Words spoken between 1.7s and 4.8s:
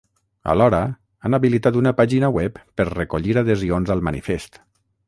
una pàgina web per recollir adhesions al manifest.